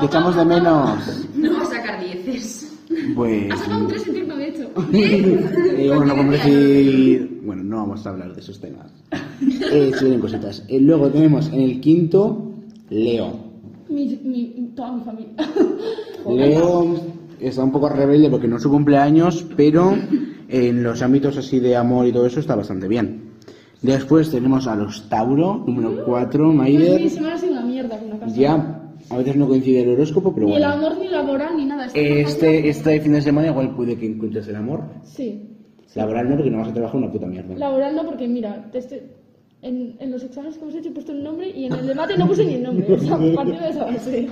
te 0.00 0.06
echamos 0.06 0.36
de 0.36 0.44
menos. 0.44 1.26
No 1.36 1.52
va 1.56 1.62
a 1.62 1.66
sacar 1.66 2.00
dieces. 2.00 2.66
Pues. 3.14 3.52
Ha 3.52 3.56
sacado 3.56 3.80
un 3.80 3.88
3 3.88 4.06
en 4.08 4.14
turno, 4.14 4.36
de 4.36 4.48
hecho. 4.48 4.70
eh, 4.92 5.86
bueno, 5.88 6.04
no 6.06 6.14
podemos 6.14 6.32
decir. 6.32 7.40
Bueno, 7.44 7.62
no 7.64 7.76
vamos 7.76 8.06
a 8.06 8.10
hablar 8.10 8.34
de 8.34 8.40
esos 8.40 8.60
temas. 8.60 8.92
Eh, 9.40 9.92
si 9.96 10.04
vienen 10.04 10.20
cositas. 10.20 10.64
Eh, 10.68 10.80
luego 10.80 11.08
tenemos 11.10 11.48
en 11.52 11.60
el 11.60 11.80
quinto, 11.80 12.50
Leo. 12.88 13.49
Mi, 13.90 14.18
mi, 14.24 14.70
toda 14.74 14.92
mi 14.92 15.02
familia. 15.02 15.32
Leo 16.28 16.94
está 17.40 17.64
un 17.64 17.72
poco 17.72 17.88
rebelde 17.88 18.30
porque 18.30 18.46
no 18.48 18.56
es 18.56 18.62
su 18.62 18.70
cumpleaños, 18.70 19.46
pero 19.56 19.94
en 20.48 20.82
los 20.82 21.02
ámbitos 21.02 21.36
así 21.36 21.58
de 21.60 21.76
amor 21.76 22.06
y 22.06 22.12
todo 22.12 22.26
eso 22.26 22.40
está 22.40 22.54
bastante 22.54 22.88
bien. 22.88 23.30
Después 23.82 24.30
tenemos 24.30 24.66
a 24.66 24.76
los 24.76 25.08
Tauro, 25.08 25.64
número 25.66 26.04
4, 26.04 26.44
Pues 26.44 26.52
mi 26.52 26.56
Maider. 26.56 27.08
semana 27.10 27.34
ha 27.34 27.38
sido 27.38 27.52
una 27.52 27.62
mierda 27.64 27.98
con. 27.98 28.34
Ya, 28.34 28.82
a 29.08 29.16
veces 29.16 29.36
no 29.36 29.48
coincide 29.48 29.82
el 29.82 29.90
horóscopo, 29.90 30.34
pero 30.34 30.46
Ni 30.46 30.54
el 30.56 30.60
bueno. 30.60 30.74
amor, 30.74 30.98
ni 30.98 31.08
laboral, 31.08 31.56
ni 31.56 31.64
nada. 31.64 31.86
Estoy 31.86 32.02
Este, 32.02 32.68
este 32.68 33.00
fin 33.00 33.12
de 33.12 33.22
semana 33.22 33.48
igual 33.48 33.74
puede 33.74 33.96
que 33.96 34.06
encuentres 34.06 34.46
el 34.48 34.56
amor. 34.56 34.82
Sí. 35.04 35.46
Laboral 35.94 36.28
no, 36.28 36.36
porque 36.36 36.50
no 36.50 36.58
vas 36.58 36.68
a 36.68 36.74
trabajar 36.74 36.96
una 37.00 37.10
puta 37.10 37.26
mierda. 37.26 37.56
Laboral 37.56 37.96
no, 37.96 38.04
porque 38.04 38.28
mira, 38.28 38.68
te 38.70 38.78
estoy- 38.78 39.00
en, 39.62 39.96
en 39.98 40.10
los 40.10 40.22
exámenes 40.22 40.56
que 40.56 40.62
hemos 40.64 40.74
hecho 40.74 40.88
he 40.88 40.92
puesto 40.92 41.12
el 41.12 41.22
nombre 41.22 41.50
y 41.50 41.66
en 41.66 41.72
el 41.74 41.86
debate 41.86 42.16
no 42.16 42.26
puse 42.26 42.44
ni 42.44 42.54
el 42.54 42.62
nombre. 42.62 42.86
O 42.94 42.98
sea, 42.98 43.18
partido 43.34 43.60
de 43.60 43.68
esa 43.70 43.84
base. 43.84 44.28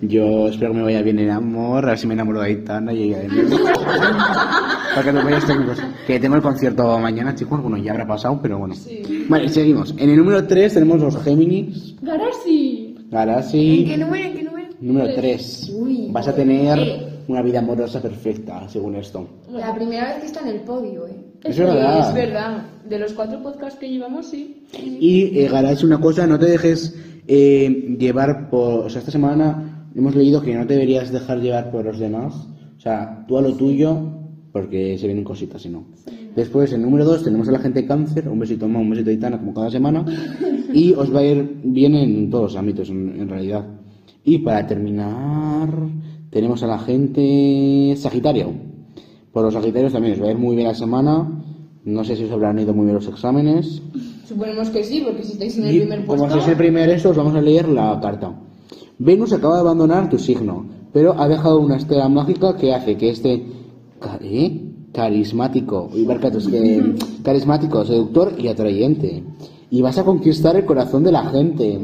Yo 0.00 0.48
espero 0.48 0.72
que 0.72 0.78
me 0.78 0.82
vaya 0.84 1.00
bien 1.02 1.20
el 1.20 1.30
amor, 1.30 1.84
a 1.84 1.88
ver 1.90 1.98
si 1.98 2.08
me 2.08 2.14
enamoro 2.14 2.40
de 2.40 2.46
Aitana 2.46 2.92
y 2.92 3.04
ella 3.04 3.18
de 3.20 3.28
mí. 3.28 3.34
Para 4.94 5.02
que 5.04 5.12
los 5.12 5.24
vayas 5.24 5.46
técnicos. 5.46 5.78
Que 6.06 6.18
tengo 6.18 6.34
el 6.36 6.42
concierto 6.42 6.98
mañana, 6.98 7.34
chicos. 7.34 7.62
Bueno, 7.62 7.76
ya 7.78 7.92
habrá 7.92 8.06
pasado, 8.06 8.38
pero 8.42 8.58
bueno. 8.58 8.74
Vale, 9.28 9.48
seguimos. 9.48 9.94
En 9.98 10.10
el 10.10 10.16
número 10.16 10.44
3 10.44 10.74
tenemos 10.74 11.00
los 11.00 11.22
Géminis. 11.22 11.94
Garasi. 12.02 12.96
Galaxy. 13.10 13.82
¿En 13.82 13.88
qué 13.88 13.96
número? 13.98 14.24
¿En 14.26 14.34
qué 14.34 14.42
número? 14.42 14.68
Número 14.80 15.14
3. 15.14 15.72
Uy. 15.76 16.08
Vas 16.10 16.26
a 16.28 16.34
tener 16.34 16.78
Eh. 16.80 17.11
Una 17.28 17.42
vida 17.42 17.60
amorosa 17.60 18.00
perfecta, 18.00 18.68
según 18.68 18.96
esto. 18.96 19.26
La 19.50 19.74
primera 19.74 20.08
vez 20.08 20.20
que 20.20 20.26
está 20.26 20.40
en 20.40 20.48
el 20.48 20.60
podio, 20.60 21.06
¿eh? 21.06 21.16
Es 21.44 21.58
verdad. 21.58 22.08
Es 22.08 22.14
verdad. 22.14 22.62
De 22.88 22.98
los 22.98 23.12
cuatro 23.12 23.42
podcasts 23.42 23.78
que 23.78 23.88
llevamos, 23.88 24.26
sí. 24.26 24.64
Y 24.78 25.38
eh, 25.38 25.48
Galaxy, 25.48 25.86
una 25.86 26.00
cosa, 26.00 26.26
no 26.26 26.38
te 26.38 26.46
dejes 26.46 26.94
eh, 27.26 27.96
llevar 27.98 28.50
por... 28.50 28.86
O 28.86 28.90
sea, 28.90 29.00
esta 29.00 29.10
semana 29.10 29.88
hemos 29.94 30.14
leído 30.14 30.42
que 30.42 30.54
no 30.54 30.66
te 30.66 30.74
deberías 30.74 31.10
dejar 31.12 31.40
llevar 31.40 31.70
por 31.70 31.84
los 31.84 31.98
demás. 31.98 32.34
O 32.76 32.80
sea, 32.80 33.24
tú 33.26 33.38
a 33.38 33.42
lo 33.42 33.54
tuyo, 33.54 33.98
porque 34.52 34.98
se 34.98 35.06
vienen 35.06 35.24
cositas, 35.24 35.62
si 35.62 35.68
no. 35.68 35.86
Después, 36.34 36.72
en 36.72 36.82
número 36.82 37.04
2, 37.04 37.24
tenemos 37.24 37.48
a 37.48 37.52
la 37.52 37.58
gente 37.58 37.86
cáncer. 37.86 38.28
Un 38.28 38.38
besito 38.38 38.68
más, 38.68 38.82
un 38.82 38.90
besito 38.90 39.10
Itana, 39.10 39.38
como 39.38 39.54
cada 39.54 39.70
semana. 39.70 40.04
Y 40.74 40.94
os 40.94 41.14
va 41.14 41.20
a 41.20 41.22
ir 41.22 41.60
bien 41.64 41.94
en 41.94 42.30
todos 42.30 42.44
los 42.44 42.56
ámbitos, 42.56 42.88
en, 42.88 43.20
en 43.20 43.28
realidad. 43.28 43.62
Y 44.24 44.38
para 44.38 44.66
terminar, 44.66 45.68
tenemos 46.32 46.62
a 46.62 46.66
la 46.66 46.78
gente 46.78 47.94
Sagitario. 47.96 48.52
Por 49.32 49.44
los 49.44 49.52
Sagitarios 49.54 49.92
también 49.92 50.14
os 50.14 50.22
va 50.22 50.28
a 50.28 50.30
ir 50.30 50.38
muy 50.38 50.56
bien 50.56 50.66
la 50.66 50.74
semana. 50.74 51.28
No 51.84 52.04
sé 52.04 52.16
si 52.16 52.24
os 52.24 52.30
habrán 52.30 52.58
ido 52.58 52.72
muy 52.72 52.86
bien 52.86 52.94
los 52.94 53.06
exámenes. 53.06 53.82
Suponemos 54.26 54.70
que 54.70 54.82
sí, 54.82 55.02
porque 55.04 55.24
si 55.24 55.32
estáis 55.32 55.58
en 55.58 55.64
el 55.64 55.74
Y 55.74 55.78
primer 55.80 56.06
como 56.06 56.22
puesto. 56.22 56.38
es 56.38 56.48
el 56.48 56.56
primer 56.56 56.88
esto, 56.88 57.10
os 57.10 57.16
vamos 57.16 57.34
a 57.34 57.42
leer 57.42 57.68
la 57.68 58.00
carta. 58.00 58.34
Venus 58.98 59.32
acaba 59.34 59.56
de 59.56 59.60
abandonar 59.60 60.08
tu 60.08 60.18
signo, 60.18 60.64
pero 60.92 61.20
ha 61.20 61.28
dejado 61.28 61.60
una 61.60 61.76
estela 61.76 62.08
mágica 62.08 62.56
que 62.56 62.72
hace 62.72 62.96
que 62.96 63.10
este 63.10 63.44
¿eh? 64.22 64.60
carismático, 64.92 65.90
y 65.92 66.04
barcatos, 66.04 66.48
que, 66.48 66.94
carismático, 67.22 67.84
seductor 67.84 68.32
y 68.38 68.48
atrayente. 68.48 69.22
Y 69.70 69.82
vas 69.82 69.98
a 69.98 70.04
conquistar 70.04 70.56
el 70.56 70.64
corazón 70.64 71.02
de 71.04 71.12
la 71.12 71.24
gente. 71.26 71.78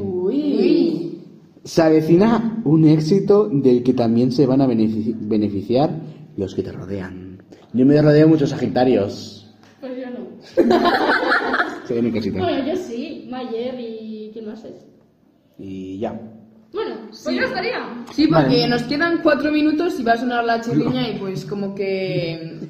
Se 1.68 1.82
avecina 1.82 2.62
un 2.64 2.86
éxito 2.88 3.46
del 3.52 3.82
que 3.82 3.92
también 3.92 4.32
se 4.32 4.46
van 4.46 4.62
a 4.62 4.66
benefici- 4.66 5.14
beneficiar 5.20 5.90
los 6.38 6.54
que 6.54 6.62
te 6.62 6.72
rodean. 6.72 7.42
Yo 7.74 7.84
me 7.84 8.00
rodeo 8.00 8.20
de 8.22 8.26
muchos 8.26 8.48
sagitarios. 8.48 9.54
Pues 9.78 9.92
yo 9.98 10.06
no. 10.08 10.28
Se 11.86 11.92
vienen 11.92 12.12
cositas. 12.12 12.40
Bueno, 12.40 12.66
yo 12.66 12.74
sí. 12.74 13.28
Mayer 13.30 13.74
y... 13.78 14.30
¿Quién 14.32 14.46
más 14.46 14.64
es? 14.64 14.72
Y 15.58 15.98
ya. 15.98 16.18
Bueno, 16.72 16.94
pues 17.10 17.36
ya 17.36 17.42
estaría. 17.44 18.04
Sí, 18.14 18.26
porque 18.28 18.44
Vale. 18.46 18.68
nos 18.68 18.82
quedan 18.84 19.20
cuatro 19.22 19.52
minutos 19.52 20.00
y 20.00 20.02
va 20.04 20.12
a 20.12 20.16
sonar 20.16 20.46
la 20.46 20.62
chirriña 20.62 21.06
y 21.10 21.18
pues 21.18 21.44
como 21.44 21.74
que 21.74 22.60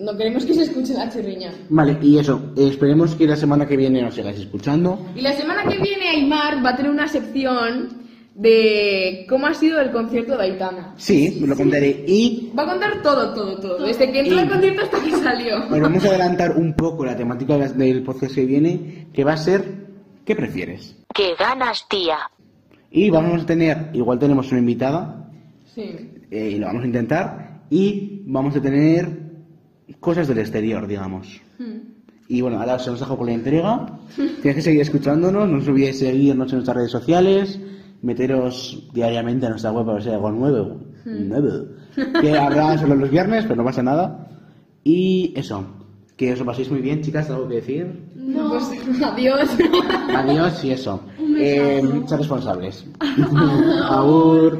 no 0.00 0.16
queremos 0.16 0.44
que 0.44 0.54
se 0.54 0.62
escuche 0.64 0.94
la 0.94 1.08
chirriña. 1.08 1.52
Vale, 1.68 1.96
y 2.02 2.18
eso, 2.18 2.40
esperemos 2.56 3.14
que 3.14 3.26
la 3.28 3.36
semana 3.36 3.66
que 3.68 3.76
viene 3.76 4.02
nos 4.02 4.14
sigáis 4.16 4.40
escuchando. 4.40 4.98
Y 5.14 5.20
la 5.20 5.32
semana 5.34 5.62
que 5.62 5.78
viene 5.80 6.08
Aymar 6.08 6.64
va 6.64 6.70
a 6.70 6.76
tener 6.76 6.90
una 6.90 7.06
sección 7.06 8.07
de 8.38 9.26
cómo 9.28 9.48
ha 9.48 9.54
sido 9.54 9.80
el 9.80 9.90
concierto 9.90 10.36
de 10.36 10.44
Aitana. 10.44 10.94
Sí, 10.96 11.38
me 11.40 11.48
lo 11.48 11.56
contaré. 11.56 12.04
Y 12.06 12.52
Va 12.56 12.62
a 12.62 12.66
contar 12.66 13.02
todo, 13.02 13.34
todo, 13.34 13.58
todo. 13.58 13.84
Desde 13.84 14.12
que 14.12 14.20
entró 14.20 14.36
Y- 14.36 14.38
al 14.38 14.48
concierto 14.48 14.82
hasta 14.82 15.02
que 15.02 15.10
salió. 15.10 15.56
os 15.64 15.80
vamos 15.80 16.04
a 16.04 16.08
adelantar 16.08 16.56
un 16.56 16.72
poco 16.74 17.04
la 17.04 17.16
temática 17.16 17.58
del 17.58 18.02
podcast 18.04 18.34
que 18.36 18.44
viene, 18.46 19.08
que 19.12 19.24
va 19.24 19.32
a 19.32 19.36
ser 19.36 19.88
¿qué 20.24 20.36
prefieres? 20.36 20.96
¿Qué 21.12 21.34
ganas, 21.38 21.84
tía? 21.88 22.18
Y 22.92 23.10
vamos 23.10 23.42
a 23.42 23.46
tener, 23.46 23.90
igual 23.92 24.18
tenemos 24.20 24.50
una 24.52 24.60
invitada, 24.60 25.28
Sí. 25.74 25.82
eh, 26.30 26.50
y 26.54 26.58
lo 26.58 26.66
vamos 26.66 26.84
a 26.84 26.86
intentar, 26.86 27.60
y 27.70 28.22
vamos 28.26 28.54
a 28.54 28.60
tener 28.62 29.08
cosas 29.98 30.28
del 30.28 30.38
exterior, 30.38 30.86
digamos. 30.86 31.40
Y 32.28 32.40
bueno, 32.42 32.60
ahora 32.60 32.78
se 32.78 32.90
nos 32.90 33.00
dejo 33.00 33.16
con 33.18 33.26
la 33.26 33.32
entrega. 33.32 33.98
Tienes 34.14 34.54
que 34.56 34.62
seguir 34.62 34.82
escuchándonos, 34.82 35.48
no 35.48 35.58
os 35.58 35.66
olvidéis 35.66 35.98
seguirnos 35.98 36.52
en 36.52 36.56
nuestras 36.58 36.76
redes 36.76 36.90
sociales, 36.92 37.58
meteros 38.02 38.88
diariamente 38.92 39.46
a 39.46 39.50
nuestra 39.50 39.72
web 39.72 39.84
para 39.84 39.94
ver 39.94 40.02
si 40.02 40.08
hay 40.08 40.14
algo 40.14 40.30
nuevo. 40.30 40.80
Nuevo. 41.04 41.66
Que 42.20 42.36
habrá 42.38 42.76
solo 42.78 42.94
los 42.94 43.10
viernes, 43.10 43.44
pero 43.44 43.56
no 43.56 43.64
pasa 43.64 43.82
nada. 43.82 44.28
Y 44.84 45.32
eso, 45.36 45.64
que 46.16 46.32
os 46.32 46.38
lo 46.38 46.46
paséis 46.46 46.70
muy 46.70 46.80
bien, 46.80 47.00
chicas, 47.02 47.30
¿algo 47.30 47.48
que 47.48 47.56
decir? 47.56 48.10
No. 48.14 48.50
Pues 48.50 48.70
adiós. 49.02 49.48
Adiós 50.14 50.64
y 50.64 50.70
eso. 50.72 51.00
Eh, 51.38 51.82
ser 52.06 52.18
responsables. 52.18 52.86
Agur. 53.88 54.58